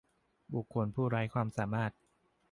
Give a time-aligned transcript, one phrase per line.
[0.53, 1.91] บุคคลผู้ไร้ความสามารถ